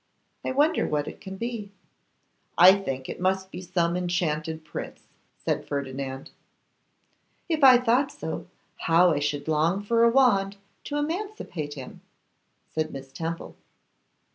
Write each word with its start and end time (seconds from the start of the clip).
I 0.43 0.49
wonder 0.51 0.87
what 0.87 1.07
it 1.07 1.21
can 1.21 1.37
be.' 1.37 1.69
'I 2.57 2.73
think 2.79 3.07
it 3.07 3.19
must 3.19 3.51
be 3.51 3.61
some 3.61 3.95
enchanted 3.95 4.65
prince,' 4.65 5.03
said 5.45 5.63
Ferdinand. 5.67 6.31
'If 7.47 7.63
I 7.63 7.77
thought 7.77 8.11
so, 8.11 8.47
how 8.87 9.11
I 9.13 9.19
should 9.19 9.47
long 9.47 9.83
for 9.83 10.03
a 10.03 10.09
wand 10.09 10.57
to 10.85 10.97
emancipate 10.97 11.75
him!' 11.75 12.01
said 12.73 12.91
Miss 12.91 13.11
Temple. 13.11 13.55